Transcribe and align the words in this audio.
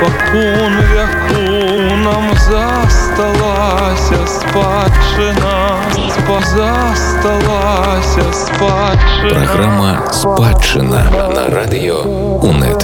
спакон 0.00 0.74
вяку 0.92 1.94
нам 2.04 2.32
засталася 2.34 4.26
спадчына 4.26 5.80
засталася 6.56 8.24
спадчына 8.32 9.30
Праграма 9.30 9.92
спадчына 10.12 11.04
на 11.34 11.44
радыё 11.52 12.00
УНэт. 12.40 12.80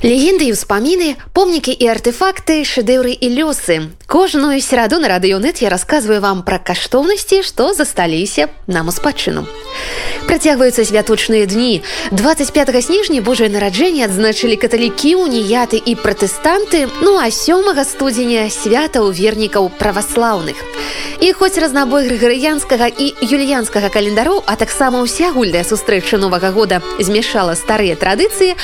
Легенды 0.00 0.48
і 0.48 0.56
ўспаміны, 0.56 1.20
помнікі 1.36 1.76
і 1.76 1.84
артефакты, 1.92 2.64
шэдэўры 2.64 3.12
і 3.12 3.28
лёсы. 3.36 3.92
Кожную 4.08 4.56
сераду 4.64 4.96
на 4.96 5.12
радыёнет 5.12 5.60
я 5.60 5.68
расказваю 5.68 6.24
вам 6.24 6.40
пра 6.40 6.56
каштоўнасці, 6.56 7.42
што 7.42 7.74
засталіся 7.74 8.48
нам 8.66 8.88
у 8.88 8.92
спадчыну. 8.96 9.44
Працягваюцца 10.26 10.84
святочныя 10.84 11.46
дні. 11.46 11.82
25 12.10 12.84
снежня 12.84 13.20
Божае 13.22 13.48
нараджэнне 13.48 14.04
адзначылі 14.04 14.56
каталікі, 14.56 15.14
уніяты 15.16 15.80
і 15.80 15.94
пратэстанты, 15.94 16.88
ну 17.00 17.16
а 17.16 17.30
сёмага 17.30 17.84
студзеня 17.84 18.50
свята 18.50 19.00
ў 19.00 19.14
вернікаў 19.14 19.70
праваслаўных. 19.78 20.56
І 21.20 21.32
хоць 21.32 21.58
разнабой 21.60 22.08
грыгарыянскага 22.08 22.88
і 22.88 23.12
юліянскага 23.20 23.88
календару, 23.88 24.42
а 24.46 24.56
таксама 24.56 25.04
ўся 25.04 25.32
гульдая 25.32 25.64
сустрэча 25.64 26.16
новага 26.16 26.50
года 26.50 26.80
змяшала 26.98 27.54
старыя 27.54 27.96
традыцыі, 27.96 28.56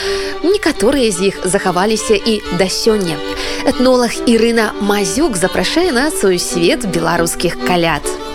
некаторыя 0.43 1.13
з 1.13 1.33
іх 1.33 1.45
захаваліся 1.45 2.17
і 2.17 2.41
да 2.59 2.69
сёння. 2.69 3.21
Этнолог 3.67 4.15
Ірына 4.27 4.73
Мазюк 4.81 5.37
запрашае 5.37 5.93
у 5.93 6.39
свет 6.39 6.87
беларускіх 6.87 7.59
каляд. 7.67 8.26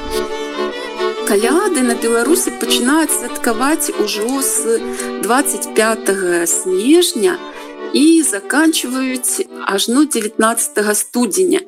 Каляды 1.31 1.80
на 1.88 1.94
Беларусі 1.95 2.52
пачынаюць 2.59 3.16
святкаваць 3.16 3.88
ужо 4.03 4.41
з 4.44 4.84
25 5.23 6.12
снежня 6.44 7.38
і 7.95 8.20
заканчиваюць 8.20 9.48
ажно 9.63 10.04
19 10.04 10.98
студзеня. 10.98 11.62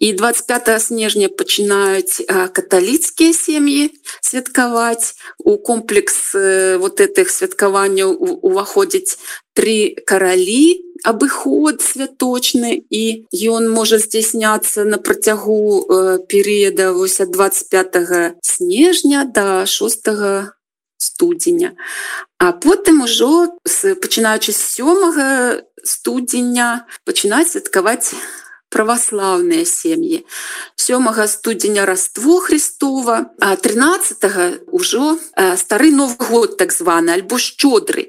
І 0.00 0.16
25 0.16 0.80
снежня 0.80 1.28
пачынаюць 1.28 2.24
каталіцкія 2.24 3.36
сем'і 3.36 3.92
святкаваць. 4.24 5.12
У 5.44 5.60
комплекс 5.60 6.32
вот 6.80 7.04
этих 7.04 7.28
святкаванняў 7.28 8.16
уваходзіць 8.16 9.20
три 9.52 9.92
каралі 10.08 10.91
абыход 11.04 11.82
святочны 11.82 12.72
і 12.88 13.26
ён 13.32 13.68
можа 13.70 13.98
здзяйсняцца 13.98 14.84
на 14.84 14.98
працягу 14.98 15.86
перыяда 16.28 16.92
вось 16.92 17.20
ад 17.20 17.30
25 17.30 18.38
снежня 18.42 19.24
до 19.24 19.66
6 19.66 20.10
студзеня 20.98 21.74
а 22.38 22.52
потым 22.52 23.02
ужо 23.02 23.50
пачынаючы 23.66 24.52
з 24.52 24.60
сёмага 24.60 25.28
студзеня 25.82 26.86
пачынаць 27.04 27.50
святкаваць 27.50 28.14
праваслаўныя 28.72 29.68
сем'і. 29.68 30.24
Сёмага 30.74 31.28
студзеня 31.28 31.84
раство 31.84 32.40
Христова 32.40 33.30
а 33.38 33.54
13 33.56 34.72
ўжо 34.72 35.20
стары 35.60 35.92
новы 35.92 36.16
год 36.16 36.56
так 36.56 36.72
званы 36.72 37.12
альбо 37.12 37.36
шчодры. 37.38 38.08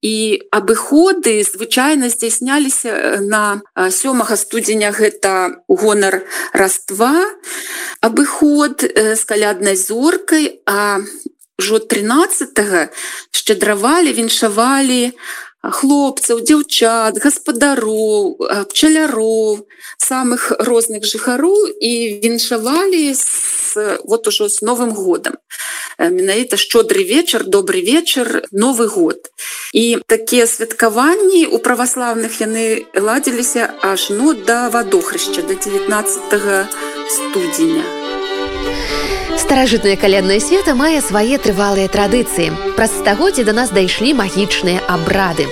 І 0.00 0.46
абыходы 0.54 1.42
звычайна 1.42 2.08
здзяйсняліся 2.08 3.18
на 3.20 3.60
сёмага 3.74 4.38
студзеня 4.38 4.94
гэта 4.94 5.60
гонар 5.68 6.22
раства. 6.54 7.12
Абыход 8.00 8.86
з 8.86 9.22
каляднай 9.26 9.76
зоркай 9.76 10.62
а 10.64 11.02
ўжо 11.58 11.78
13 11.78 12.90
шчадравалі 13.30 14.10
віншавалі 14.12 15.14
хлопцаў 15.72 16.40
дзяўчат 16.44 17.18
гаспадароў 17.22 18.36
пчаляроў 18.70 19.64
самых 19.96 20.52
розных 20.58 21.04
жыхароў 21.08 21.72
і 21.80 22.20
віншавалі 22.20 23.14
з 23.14 24.00
вот 24.04 24.28
ужо 24.28 24.48
з 24.48 24.62
новым 24.62 24.92
годам. 24.94 25.34
Менавіта 25.98 26.56
шчодры 26.56 27.02
вечар 27.02 27.44
добрый 27.44 27.82
вечар 27.82 28.44
новы 28.52 28.86
год. 28.86 29.30
І 29.72 29.98
такія 30.06 30.46
святкаванні 30.46 31.46
у 31.46 31.58
праваслаўных 31.58 32.40
яны 32.42 32.86
ладзіліся 32.94 33.74
аж 33.82 34.10
ну 34.10 34.34
да 34.34 34.70
вадохрышча 34.70 35.42
до 35.42 35.54
19 35.54 36.68
студзеня 37.08 38.03
Старажытнае 39.44 39.96
каляднае 40.00 40.40
света 40.40 40.72
мае 40.72 41.04
свае 41.04 41.36
трывалыя 41.36 41.88
традыцыі. 41.92 42.48
Праз 42.80 42.94
стагоддзі 42.96 43.44
да 43.44 43.52
нас 43.52 43.68
дайшлі 43.76 44.14
магічныя 44.16 44.80
абрады. 44.88 45.44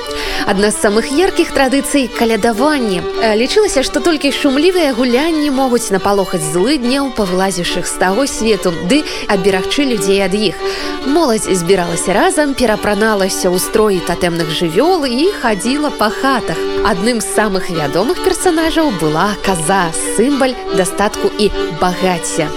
Адна 0.48 0.72
з 0.72 0.80
самых 0.80 1.12
яркіх 1.12 1.53
традыцый 1.53 2.08
калядаванне. 2.08 3.04
Лічылася, 3.36 3.84
што 3.84 4.00
толькі 4.00 4.32
шумлівыя 4.32 4.97
гулянні 4.97 5.52
могуць 5.52 5.92
напалохаць 5.92 6.41
злыдняў 6.41 7.12
павылазіўшых 7.20 7.84
з 7.84 7.94
таго 8.00 8.25
свету, 8.25 8.72
ды 8.88 9.04
аберагчы 9.28 9.84
людзей 9.84 10.25
ад 10.25 10.32
іх. 10.41 10.56
Моладзь 11.04 11.52
збіралася 11.52 12.16
разам, 12.16 12.56
перапраналася 12.56 13.52
ў 13.52 13.60
строі 13.60 14.00
татэмных 14.08 14.48
жывёл 14.48 15.04
і 15.04 15.28
хадзіла 15.44 15.92
па 16.00 16.08
хатах. 16.08 16.56
Адным 16.88 17.20
з 17.20 17.28
самых 17.28 17.69
вядомых 17.69 18.25
персанажаў 18.25 18.97
была 19.04 19.36
каза, 19.44 19.92
сімбаль 20.16 20.56
дастатку 20.81 21.28
і 21.38 21.52
багацця. 21.76 22.48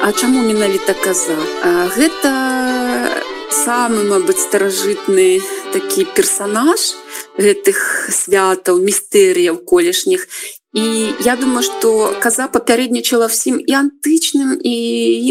А 0.00 0.12
чаму 0.12 0.42
менавіта 0.42 0.94
каза? 0.94 1.34
А, 1.62 1.90
гэта 1.90 2.30
самы 3.50 4.04
мабыць 4.06 4.38
старажытны 4.38 5.42
такі 5.74 6.06
персонаж 6.14 6.94
гэтых 7.34 7.80
святаў 8.14 8.78
містэрыяў 8.78 9.58
колішніх 9.66 10.28
і 10.72 11.12
я 11.26 11.34
думаю 11.36 11.66
что 11.66 12.14
каза 12.22 12.46
папярэднічала 12.46 13.26
всім 13.26 13.58
і 13.58 13.72
антычным 13.74 14.54
і 14.62 14.74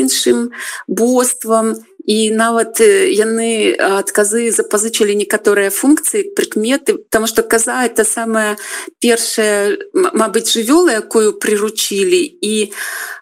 іншым 0.03 0.51
боствам 0.87 1.79
і 2.07 2.31
нават 2.31 2.79
яны 2.79 3.75
адказы 3.75 4.47
запазычылі 4.55 5.11
некаторыя 5.19 5.69
функцыі 5.69 6.31
прыкметы 6.33 6.95
потому 6.97 7.27
что 7.27 7.43
каза 7.43 7.83
это 7.83 8.07
самая 8.07 8.57
першая 9.03 9.77
Мабыць 9.93 10.49
жывёла 10.55 11.03
якую 11.03 11.35
прыручілі 11.35 12.21
і 12.23 12.71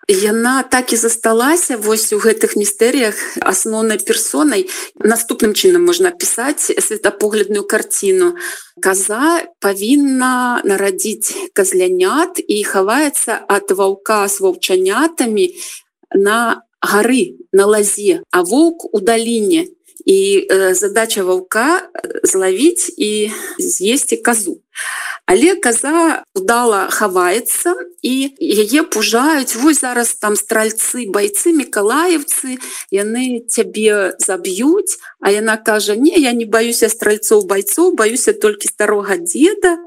яна 0.08 0.64
так 0.64 0.94
і 0.94 0.96
засталася 0.96 1.78
вось 1.78 2.14
у 2.14 2.20
гэтых 2.22 2.56
містэрыях 2.56 3.18
асноўнай 3.42 3.98
персонай. 3.98 4.70
Наступным 5.02 5.58
чынам 5.58 5.86
можна 5.86 6.12
пісаць 6.12 6.70
светапоглядную 6.70 7.66
карціну. 7.66 8.36
Каза 8.82 9.50
павінна 9.60 10.62
нарадзіць 10.64 11.50
казлянят 11.58 12.38
і 12.38 12.64
хаваецца 12.64 13.42
ад 13.50 13.72
ваўка 13.72 14.28
з 14.30 14.46
ваўчанятамі 14.46 15.50
на 16.14 16.62
гары 16.92 17.38
на 17.52 17.66
лазе 17.66 18.22
а 18.32 18.44
воўк 18.44 18.88
у 18.94 19.00
даліне 19.00 19.66
і 20.06 20.46
э, 20.46 20.74
задача 20.74 21.24
ваўка 21.26 21.90
злавіць 22.24 22.94
і 22.98 23.32
з'есці 23.60 24.18
казу 24.22 24.62
але 25.26 25.56
каза 25.58 26.22
удала 26.38 26.86
хаваецца 26.94 27.74
і 28.06 28.14
яе 28.40 28.86
пужаюць 28.86 29.58
вось 29.58 29.82
зараз 29.82 30.14
там 30.22 30.38
стральцы 30.38 31.10
байцы 31.10 31.50
мікалаевцы 31.58 32.62
яны 32.94 33.42
цябе 33.50 34.14
заб'юць 34.22 35.02
а 35.20 35.34
яна 35.34 35.58
кажа 35.58 35.98
не 35.98 36.14
я 36.22 36.38
не 36.38 36.46
баюся 36.46 36.90
стральцоў 36.90 37.50
байцоў 37.50 37.98
баюся 37.98 38.38
толькі 38.38 38.70
старога 38.70 39.18
деда 39.18 39.82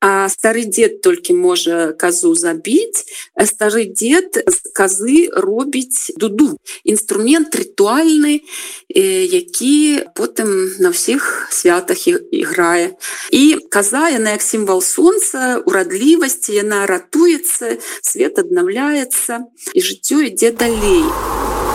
А 0.00 0.28
стары 0.28 0.66
дзед 0.68 1.00
толькі 1.00 1.34
можа 1.34 1.92
казу 1.96 2.34
забіць 2.36 3.04
стары 3.48 3.86
дзед 3.88 4.36
з 4.44 4.56
казы 4.76 5.28
робіць 5.32 6.12
дуду. 6.16 6.56
Інструмент 6.84 7.56
рытуальны 7.56 8.44
які 8.92 10.04
потым 10.14 10.76
на 10.78 10.92
ўсіх 10.92 11.48
святах 11.50 12.06
іграе 12.08 12.96
і 13.32 13.56
каза 13.72 14.12
яна 14.12 14.36
як 14.36 14.42
сімвал 14.44 14.84
сонца 14.84 15.62
урадлівасці 15.64 16.60
яна 16.60 16.84
ратуецца 16.86 17.80
свет 18.04 18.38
аднаўляецца 18.38 19.48
і 19.72 19.80
жыццё 19.80 20.20
ідзе 20.28 20.52
далей. 20.52 21.04
а 21.08 21.65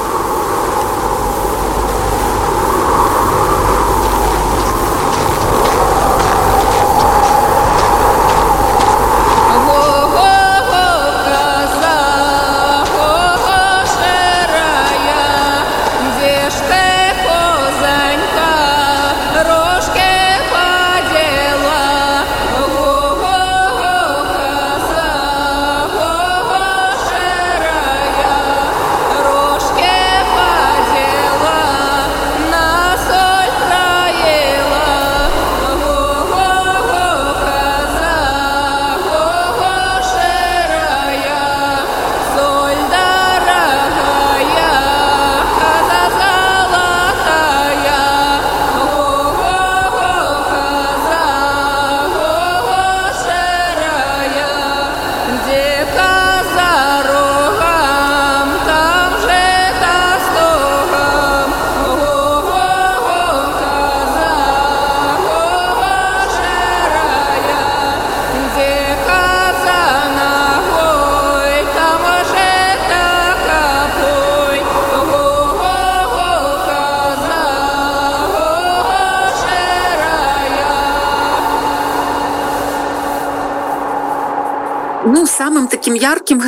яркім 86.11 86.41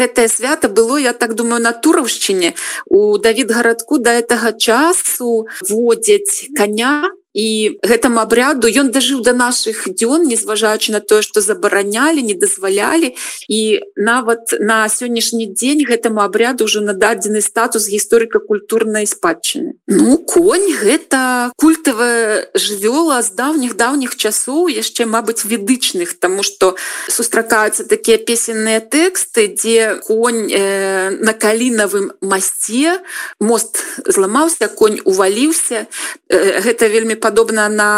гэтае 0.00 0.28
свята 0.28 0.68
было 0.68 0.98
я 0.98 1.12
так 1.12 1.34
думаю 1.34 1.60
на 1.62 1.72
тураўшчыне 1.72 2.54
у 2.88 3.18
Давід 3.18 3.52
гарадку 3.52 3.98
да 3.98 4.18
гэтага 4.20 4.52
часу 4.56 5.46
водзяць 5.68 6.48
коня 6.56 7.12
і 7.34 7.78
гэтаму 7.80 8.20
абряду 8.20 8.68
ён 8.68 8.92
дажыў 8.92 9.24
до 9.24 9.32
наших 9.32 9.88
дзён 9.88 10.28
незважаючы 10.28 10.92
на 10.92 11.00
тое 11.00 11.22
что 11.22 11.40
забаранялі 11.40 12.22
не 12.22 12.34
дазвалялі 12.34 13.16
і 13.48 13.80
нават 13.96 14.52
на 14.60 14.88
сённяшні 14.88 15.48
дзень 15.48 15.84
гэтаму 15.88 16.20
абряду 16.20 16.64
уже 16.64 16.80
нададзены 16.84 17.40
статус 17.40 17.88
гісторыка-культурнай 17.88 19.06
спадчыны 19.06 19.80
ну 19.88 20.18
конь 20.18 20.68
гэта 20.76 21.52
культавая 21.56 22.52
жывёла 22.52 23.22
з 23.24 23.32
давніх 23.32 23.76
давніх 23.76 24.16
часоў 24.16 24.68
яшчэ 24.68 25.08
Мабыць 25.08 25.44
ведычных 25.44 26.20
тому 26.20 26.42
что 26.42 26.76
сустракаюцца 27.08 27.88
такія 27.88 28.18
песенныя 28.18 28.80
тэксты 28.80 29.48
дзе 29.48 29.96
конь 30.04 30.52
э, 30.52 31.16
на 31.16 31.32
калінавым 31.32 32.12
масце 32.20 33.00
мост 33.40 33.80
зламаўся 34.04 34.68
конь 34.68 35.00
уваліўся 35.04 35.88
э, 36.28 36.60
гэта 36.60 36.92
вельмі 36.92 37.21
падобна 37.22 37.68
на 37.70 37.90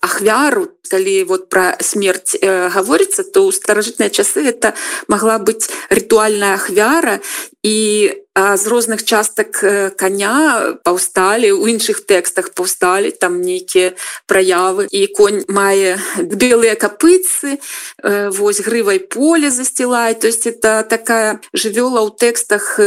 ахвяру 0.00 0.68
калі 0.88 1.24
вот 1.24 1.48
про 1.48 1.76
смерть 1.80 2.38
э, 2.40 2.68
гаворыцца 2.72 3.22
то 3.22 3.44
ў 3.44 3.52
старажытныя 3.52 4.08
часы 4.08 4.48
это 4.48 4.72
могла 5.06 5.38
быць 5.38 5.68
ритуальная 5.90 6.54
ахвяра. 6.54 7.20
І 7.62 8.14
з 8.38 8.66
розных 8.70 9.02
частак 9.02 9.58
коня 9.98 10.78
паўсталі 10.86 11.50
у 11.58 11.66
іншых 11.66 12.06
тэкстах 12.06 12.54
паўсталі 12.54 13.10
там 13.10 13.42
нейкія 13.42 13.98
праявы. 14.30 14.86
І 14.94 15.10
конь 15.10 15.42
мае 15.50 15.98
белыя 16.22 16.78
капыцы 16.78 17.58
вось 18.04 18.62
грывай 18.62 19.02
поле 19.02 19.50
засцілай 19.50 20.14
то 20.14 20.30
есть 20.30 20.46
это 20.46 20.86
такая 20.86 21.42
жывёла 21.52 22.06
ў 22.06 22.14
тэкстах 22.14 22.78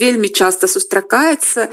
вельмі 0.00 0.32
часто 0.32 0.72
сустракаецца 0.72 1.68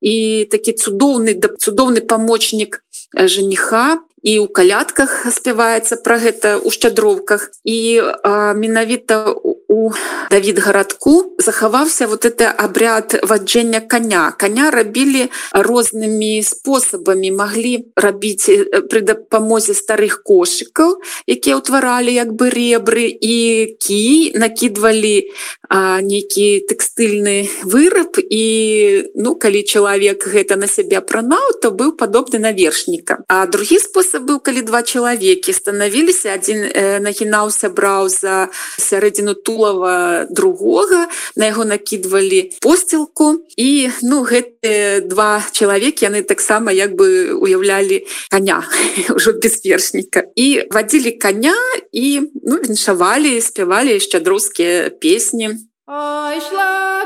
і 0.00 0.48
такі 0.50 0.72
цудоўны 0.72 1.36
да 1.36 1.52
цудоўны 1.56 2.00
памочнік 2.00 2.82
жениха 3.14 4.00
і 4.22 4.32
ў 4.40 4.46
калядках 4.52 5.32
спяваецца 5.32 5.96
пра 6.04 6.20
гэта 6.20 6.60
ў 6.60 6.68
шчадроўках. 6.68 7.52
І 7.64 8.04
менавіта 8.56 9.32
у 9.70 9.90
Давід 10.30 10.58
гарадку 10.58 11.34
захаваўся 11.38 12.06
вот 12.06 12.24
это 12.24 12.50
абряд 12.50 13.20
ваджэння 13.22 13.80
коня. 13.80 14.34
Коня 14.38 14.70
рабілі 14.70 15.30
рознымі 15.54 16.42
спосабамі 16.42 17.30
маглі 17.30 17.86
рабіць 17.96 18.50
пры 18.90 19.00
дапамозе 19.02 19.74
старых 19.74 20.22
кошыкаў 20.26 20.98
якія 21.26 21.58
ўтваралі 21.58 22.14
як 22.14 22.34
бы 22.34 22.50
ребры 22.50 23.10
і 23.10 23.36
кі 23.78 24.38
накідвалі 24.38 25.30
нейкі 26.02 26.66
тэкстыльны 26.66 27.50
выраб. 27.62 28.18
І 28.18 28.44
ну 29.14 29.34
калі 29.34 29.62
чалавек 29.62 30.26
гэта 30.26 30.58
на 30.58 30.66
сябе 30.66 30.98
апранаў 30.98 31.62
то 31.62 31.70
быў 31.70 31.94
падобны 31.94 32.38
на 32.42 32.50
вершніка 32.50 33.22
а 33.26 33.46
другі 33.46 33.78
спосаб 33.78 34.26
быў 34.26 34.38
калі 34.42 34.62
два 34.62 34.82
чалавекі 34.82 35.54
станавіліся 35.54 36.34
адзін 36.34 36.66
э, 36.70 36.98
нагінаўся 37.02 37.70
браў 37.70 38.10
за 38.10 38.50
сярэдзіну 38.78 39.34
тулава 39.60 40.26
другога 40.30 41.08
на 41.36 41.46
яго 41.46 41.64
накідвалі 41.64 42.52
посцілку. 42.62 43.44
І 43.56 43.90
ну 44.02 44.24
гэты 44.24 45.04
два 45.04 45.44
чалавекі 45.52 46.08
яны 46.08 46.22
таксама 46.22 46.72
як 46.72 46.96
бы 46.96 47.36
уяўлялі 47.36 48.06
коня 48.32 48.64
ўжо 49.16 49.36
без 49.36 49.60
вершніка. 49.64 50.24
І 50.36 50.64
вадзілі 50.72 51.12
коня 51.20 51.56
і 51.92 52.20
ну, 52.44 52.56
віншавалі 52.56 53.40
спявалі 53.40 54.00
шчадрускія 54.00 54.90
песні. 54.90 55.50
Ой, 55.86 56.40
шла 56.40 57.04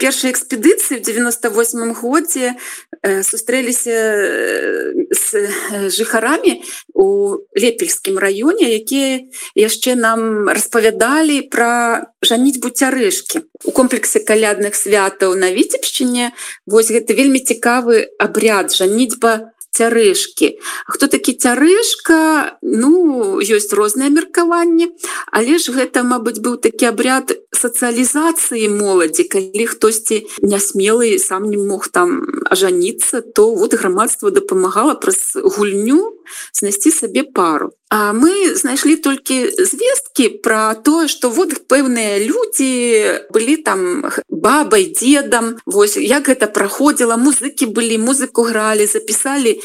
першай 0.00 0.32
экспедыцыі 0.32 0.98
в 0.98 1.02
98 1.04 1.92
годзе 1.92 2.56
э, 3.04 3.22
сустрэліся 3.22 3.96
з 5.12 5.24
э, 5.36 5.90
жыхарамі 5.92 6.64
у 6.96 7.36
лепельскім 7.52 8.16
раёне 8.16 8.72
якія 8.80 9.28
яшчэ 9.54 9.94
нам 10.00 10.48
распавядалі 10.48 11.44
пра 11.52 12.08
жаніць 12.24 12.64
буцярэшкі 12.64 13.44
у 13.68 13.70
комплексе 13.76 14.24
калядных 14.24 14.72
святаў 14.74 15.36
на 15.36 15.52
віцебшчыне 15.52 16.32
вось 16.64 16.88
гэта 16.88 17.12
вельмі 17.12 17.44
цікавы 17.44 18.08
абряд 18.16 18.72
жаніцьба 18.72 19.52
цярэшкі. 19.72 20.58
Хто 20.86 21.06
такі 21.06 21.34
цярэшка? 21.38 22.58
Ну 22.62 23.38
ёсць 23.40 23.72
розныя 23.72 24.10
меркаванні. 24.10 24.92
Але 25.32 25.58
ж 25.58 25.72
гэта 25.72 26.02
Мабыць 26.02 26.42
быў 26.42 26.58
такі 26.58 26.90
абряд 26.90 27.32
сацыялізацыі 27.54 28.68
моладзі. 28.68 29.24
Калі 29.30 29.64
хтосьці 29.66 30.26
нясмелы 30.42 31.18
сам 31.18 31.46
не 31.50 31.56
мог 31.56 31.88
там 31.88 32.42
ажаніцца 32.50 33.22
то 33.22 33.54
вот 33.54 33.74
грамадства 33.74 34.30
дапамагала 34.30 34.94
праз 34.94 35.34
гульню 35.34 36.19
знайсці 36.56 36.90
сабе 36.90 37.22
пару. 37.24 37.72
А 37.90 38.12
мы 38.12 38.54
знайшлі 38.54 38.96
толькі 38.96 39.50
звесткі 39.50 40.40
пра 40.40 40.74
тое 40.74 41.08
што 41.10 41.28
вот 41.28 41.66
пэўныя 41.68 42.22
людзі 42.22 42.70
былі 43.34 43.56
там 43.66 44.06
бабай 44.30 44.94
дедам 44.94 45.58
Вось 45.66 45.96
як 45.96 46.30
гэта 46.30 46.46
праходзіла 46.46 47.18
музыкі 47.18 47.66
былі 47.66 47.98
музыку 47.98 48.46
гралі 48.46 48.86
запісалі 48.86 49.58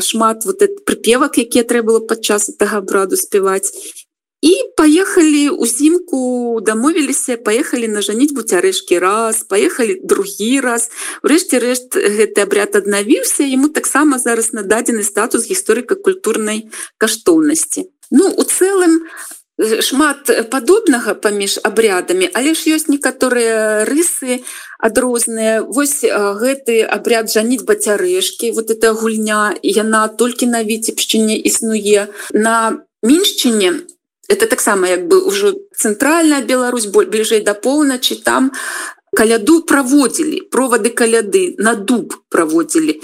шмат 0.00 0.46
вот 0.46 0.62
прыпевак 0.86 1.42
якія 1.42 1.66
трэба 1.66 1.90
было 1.90 2.00
падчас 2.06 2.46
гэтага 2.46 2.78
абраду 2.78 3.16
спяваць 3.16 3.74
і 4.40 4.52
поехали 4.76 5.48
узімку 5.48 6.60
дамовіліся 6.62 7.36
поехали 7.36 7.88
на 7.88 8.02
жаніць 8.02 8.32
буцярэшкі 8.32 8.98
раз 8.98 9.42
поехали 9.44 10.00
другі 10.04 10.60
раз. 10.60 10.88
Урэшце 11.22 11.60
рэшт 11.60 11.92
гэты 11.92 12.40
абряд 12.40 12.76
аднавіўся 12.76 13.44
ему 13.44 13.68
таксама 13.68 14.18
зараз 14.18 14.52
нададзены 14.56 15.04
статус 15.04 15.44
гісторыка-культурнай 15.44 16.72
каштоўнасці. 16.96 17.92
Ну 18.10 18.32
у 18.32 18.42
цэлым 18.42 19.04
шмат 19.60 20.32
падобнага 20.48 21.12
паміж 21.12 21.60
абрядамі 21.60 22.32
але 22.32 22.56
ж 22.56 22.72
ёсць 22.72 22.88
некаторыя 22.88 23.84
рысы 23.84 24.40
адрозныя. 24.80 25.60
Вось 25.68 26.00
гэты 26.00 26.80
абряд 26.88 27.28
жаніць 27.28 27.68
бацярэшкі 27.68 28.56
вот 28.56 28.72
эта 28.72 28.96
гульня 28.96 29.52
яна 29.60 30.08
толькі 30.08 30.48
на 30.48 30.64
віцебшчыне 30.64 31.36
існуе. 31.36 32.08
На 32.32 32.80
міншчыне 33.04 33.84
это 34.30 34.46
таксама 34.46 34.88
як 34.88 35.08
бы 35.08 35.20
ўжо 35.26 35.58
цэнтральная 35.74 36.42
Беларусь 36.46 36.86
боль 36.86 37.10
бліжэй 37.10 37.42
да 37.42 37.54
поўначы 37.54 38.14
там 38.22 38.54
каляду 39.10 39.62
праводзілі 39.66 40.46
провады 40.54 40.90
каляды 40.94 41.58
на 41.58 41.74
дуб 41.74 42.14
праводзілі 42.30 42.94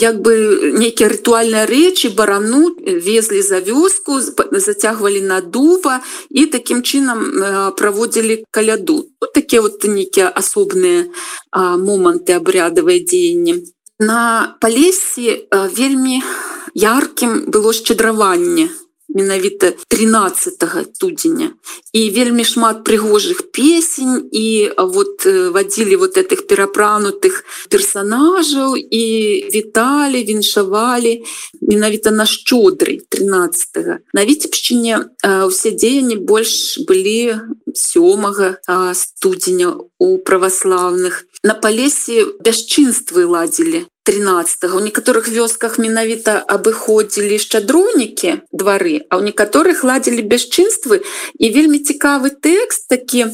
як 0.00 0.22
бы 0.24 0.72
нейкія 0.72 1.12
рытуальныя 1.12 1.68
рэчы 1.68 2.16
барану 2.16 2.72
везлі 2.80 3.42
за 3.44 3.60
вёску 3.60 4.16
зацягвалі 4.24 5.20
на 5.20 5.40
дува 5.44 6.00
і 6.30 6.46
такім 6.46 6.80
чынам 6.80 7.28
праводзілі 7.76 8.44
каляду 8.50 9.12
вот 9.20 9.32
такія 9.36 9.60
вот 9.60 9.84
нейкія 9.84 10.32
асобныя 10.32 11.12
моманты 11.52 12.32
абрядавыя 12.40 13.04
дзеянні 13.04 13.68
на 14.00 14.56
палесе 14.64 15.44
вельмі 15.52 16.24
яркім 16.72 17.52
было 17.52 17.76
шчадраванне 17.76 18.72
менавіта 19.18 19.72
13 19.88 20.62
студзеня. 20.94 21.50
І 21.92 22.10
вельмі 22.14 22.44
шмат 22.46 22.86
прыгожых 22.86 23.50
песень 23.50 24.30
і 24.30 24.70
вот 24.78 25.26
вадзілі 25.26 25.96
вот 25.96 26.14
этих 26.14 26.46
перапранутых 26.46 27.42
персонажаў 27.68 28.78
і 28.78 29.04
віталі 29.50 30.22
віншавалі 30.22 31.24
менавіта 31.60 32.10
на 32.10 32.26
шчодрый 32.26 33.02
13 33.08 34.14
на 34.14 34.22
віцебшчыне 34.24 35.10
усе 35.46 35.70
дзеянні 35.74 36.16
больш 36.22 36.78
былі 36.86 37.42
сёмага 37.74 38.62
студзеня 38.94 39.74
у 39.98 40.18
праваслаўных. 40.18 41.26
На 41.42 41.54
палесе 41.54 42.26
бясчынствы 42.42 43.26
ладзілі 43.26 43.86
13 44.08 44.64
у 44.72 44.80
некаторых 44.80 45.28
вёсках 45.28 45.76
менавіта 45.76 46.40
абыходзілі 46.40 47.36
шчадронікі 47.44 48.30
двары 48.56 49.04
а 49.12 49.20
ў 49.20 49.28
некаторых 49.28 49.84
ладзілі 49.84 50.24
бясчынствы 50.24 51.04
і 51.36 51.46
вельмі 51.52 51.76
цікавы 51.84 52.32
тэкст 52.32 52.88
такі 52.88 53.28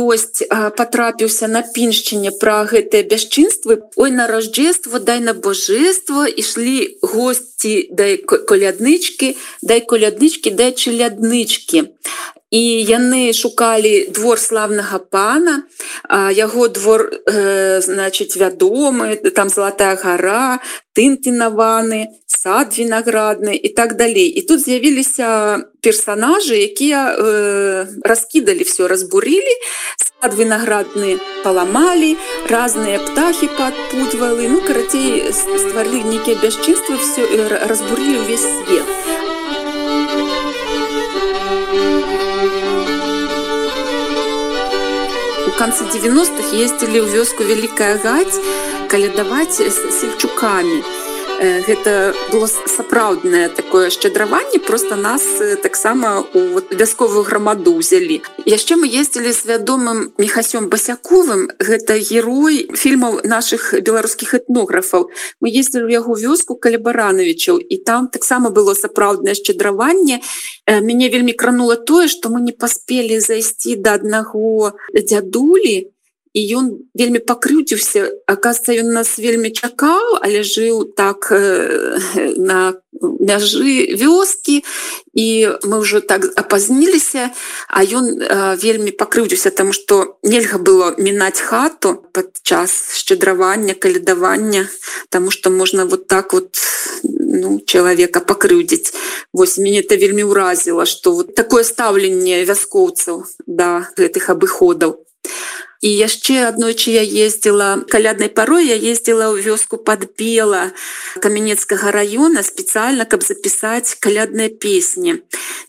ёсць 0.00 0.40
потрапіўся 0.80 1.44
на 1.52 1.60
піншчыне 1.60 2.32
пра 2.40 2.64
гэтыя 2.64 3.04
бясчынствы. 3.04 3.84
Ой 4.00 4.16
на 4.16 4.24
рождество 4.24 4.96
дай 4.96 5.20
на 5.20 5.36
божество! 5.36 6.24
Ішлі 6.24 6.96
госці 7.04 7.92
дай 7.92 8.16
коляднычки 8.24 9.36
дай 9.60 9.84
коляднычки 9.84 10.48
дай 10.48 10.72
чаляднычки 10.72 11.92
і 12.50 12.62
яны 12.84 13.32
шукалі 13.32 14.08
двор 14.14 14.38
славнага 14.38 14.98
пана 14.98 15.64
яго 16.32 16.68
двор 16.68 17.10
э, 17.10 17.80
значыць 17.80 18.36
вядомы 18.36 19.16
там 19.34 19.48
золотая 19.48 19.96
гора 19.96 20.60
тынтынаваны 20.94 22.06
сад 22.26 22.76
вінаградны 22.78 23.56
і 23.56 23.68
так 23.68 23.96
далей. 23.96 24.28
І 24.28 24.40
тут 24.42 24.60
з'явіліся 24.60 25.64
персонажы 25.80 26.54
якія 26.54 27.16
э, 27.16 27.86
раскідалі 28.04 28.62
все 28.62 28.88
разбурылі 28.88 29.54
сад 29.98 30.38
вінаградны 30.38 31.18
паламалі 31.44 32.16
разныя 32.48 33.00
птахи 33.00 33.48
падпудвалы 33.58 34.48
ну 34.48 34.60
карацей 34.60 35.32
стварлі 35.32 36.04
нейкія 36.04 36.36
бясчынствы 36.38 36.96
все 37.00 37.26
разбурілі 37.66 38.22
ўвесь 38.24 38.46
свет 38.46 39.23
конце 45.64 45.84
90-х 45.84 46.52
ездили 46.60 47.00
ў 47.00 47.08
вёску 47.08 47.40
вялікая 47.40 47.96
гаць 48.04 48.36
калядаваць 48.92 49.64
сельчукамі 49.96 51.03
гэта 51.40 52.14
было 52.32 52.46
сапраўднае 52.46 53.48
такое 53.48 53.90
шчадраванне 53.90 54.58
просто 54.58 54.96
нас 54.96 55.22
таксама 55.62 56.24
у 56.34 56.60
вясковую 56.70 57.24
грамаду 57.24 57.76
ўзялі. 57.78 58.22
Яшчэ 58.44 58.76
мы 58.76 58.86
ездзілі 58.88 59.32
з 59.32 59.42
вядомым 59.48 60.12
мехасём 60.18 60.68
басяковым 60.68 61.50
гэта 61.58 61.98
герой 61.98 62.68
фільмаў 62.74 63.24
наших 63.24 63.74
беларускіх 63.80 64.34
этнографаў. 64.34 65.10
Мы 65.40 65.48
ездзілі 65.50 65.88
ў 65.88 65.92
яго 66.00 66.12
вёску 66.14 66.54
калібарановичаў 66.54 67.58
і 67.58 67.76
там 67.82 68.08
таксама 68.08 68.50
было 68.50 68.74
сапраўднае 68.74 69.34
шчадраванне. 69.34 70.20
Мяне 70.68 71.08
вельмі 71.08 71.32
кранула 71.32 71.76
тое 71.76 72.08
што 72.08 72.28
мы 72.28 72.40
не 72.40 72.52
паспелі 72.52 73.20
зайсці 73.20 73.76
да 73.76 73.94
аднаго 74.00 74.72
дзядулі 74.94 75.93
і 76.34 76.40
ён 76.58 76.66
вельмі 76.98 77.22
пакрыўціўся 77.22 78.10
аказца 78.26 78.74
ён 78.74 78.90
нас 78.90 79.14
вельмі 79.22 79.54
чакаў 79.54 80.18
але 80.18 80.42
жыў 80.42 80.82
так 80.98 81.30
э, 81.30 81.98
на 82.50 82.74
мяжы 83.00 83.94
вёскі 83.94 84.66
і 85.14 85.26
мы 85.62 85.78
ўжо 85.78 86.02
так 86.02 86.26
апазніліся 86.34 87.30
а 87.70 87.86
ён 87.86 88.18
э, 88.18 88.58
вельмі 88.58 88.90
пакрыўдзіўся 88.90 89.54
там 89.54 89.70
што 89.70 90.18
нельга 90.26 90.58
было 90.58 90.98
мінаць 90.98 91.38
хату 91.38 92.02
падчас 92.10 92.98
шчадравання 92.98 93.78
калядавання 93.78 94.66
тому 95.14 95.30
что 95.30 95.54
можна 95.54 95.86
вот 95.86 96.10
так 96.10 96.34
вот 96.34 96.58
ну 97.06 97.62
чалавека 97.62 98.18
пакрыўдзіць 98.18 98.90
восьось 99.30 99.62
мяне 99.62 99.86
это 99.86 99.94
вельмі 99.94 100.26
ўразіла 100.26 100.82
что 100.82 101.14
вот 101.14 101.34
такое 101.38 101.62
стаўленне 101.62 102.42
вяскоўцаў 102.42 103.22
да 103.46 103.86
гэтых 103.94 104.34
абыходаў 104.34 104.98
і 105.84 105.90
яшчэ 105.92 106.48
аднойчы 106.48 106.96
я 106.96 107.04
ездзіла 107.04 107.84
каляднай 107.92 108.32
парой 108.32 108.72
я 108.72 108.76
ездзіла 108.80 109.28
ў 109.36 109.44
вёску 109.44 109.76
подбела 109.76 110.72
каменецкага 111.20 111.92
района 111.92 112.40
спецыяльна 112.40 113.04
каб 113.04 113.20
запісаць 113.20 114.00
калядныя 114.00 114.48
песні 114.48 115.20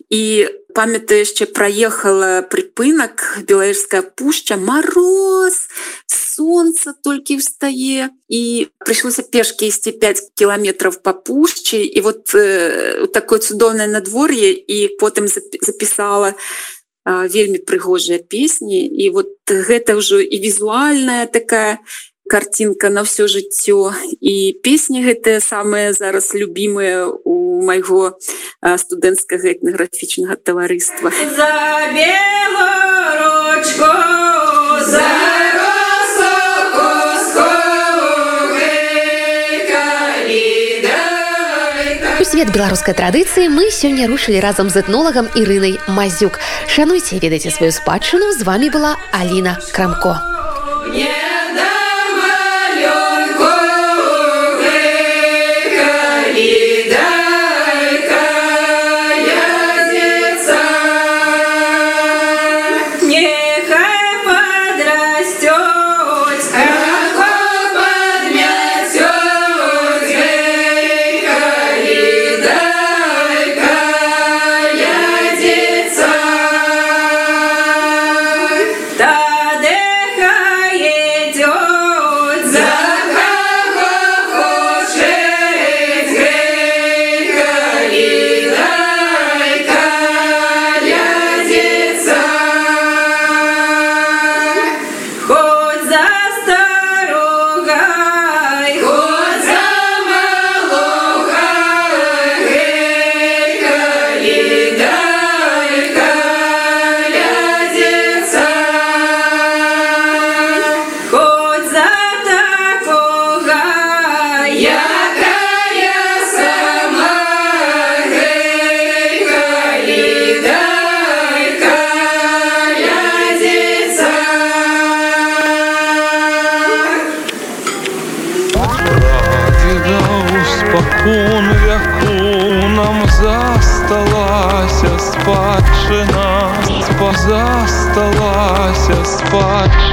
і 0.07 0.23
памятаю 0.71 1.27
яшчэ 1.27 1.51
праехала 1.51 2.47
прыпынак 2.47 3.43
белаерская 3.43 4.03
пушча 4.07 4.55
мороз 4.55 5.67
солнце 6.07 6.95
толькі 7.03 7.39
встае 7.43 8.11
і 8.31 8.41
прыйшлося 8.87 9.23
пешки 9.27 9.67
ісці 9.67 9.95
5 9.99 10.31
кіламетраў 10.39 10.95
па 11.03 11.11
пушчы 11.11 11.83
і 11.83 11.99
вот 12.07 12.31
э, 12.35 13.07
такое 13.11 13.39
цудоўнае 13.43 13.91
надвор'е 13.91 14.51
і 14.55 14.95
потым 14.99 15.27
запісала 15.27 16.35
на 16.35 16.39
вельмі 17.05 17.61
прыгожыя 17.61 18.19
песні. 18.19 18.85
І 18.85 19.09
вот 19.09 19.37
гэта 19.47 19.95
ўжо 19.95 20.19
і 20.19 20.37
візуальная 20.41 21.29
такая 21.29 21.79
картинка 22.27 22.89
на 22.89 23.05
ўсё 23.05 23.29
жыццё. 23.29 23.93
І 24.21 24.57
песні 24.65 25.05
гэтыя 25.05 25.39
самыя 25.39 25.93
зараз 25.93 26.33
любімыя 26.33 27.05
у 27.05 27.61
майго 27.61 28.17
студэнцкага 28.61 29.53
этнаграфічнага 29.53 30.35
таварыства. 30.41 31.13
За 31.37 31.53
белочку 31.93 34.04
свет 42.35 42.51
беларускай 42.51 42.91
традыцыі 42.91 43.47
мы 43.47 43.71
сёння 43.71 44.09
рушылі 44.11 44.43
разам 44.43 44.67
з 44.67 44.83
этнолагам 44.83 45.31
ірынай 45.39 45.79
мазюк 45.87 46.43
шануйце 46.67 47.15
ведаеце 47.23 47.47
сваю 47.47 47.71
спадчыну 47.71 48.35
з 48.35 48.43
вами 48.43 48.67
была 48.67 48.99
Аліна 49.15 49.55
крамко 49.71 50.19
yeah! 50.91 51.24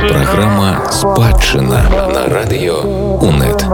Праграма 0.09 0.83
спадчына 0.91 1.81
на 2.15 2.27
радыё 2.35 2.81
УНэт. 2.83 3.65